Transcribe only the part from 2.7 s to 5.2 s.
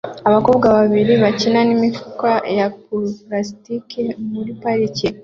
pulasitike muri parike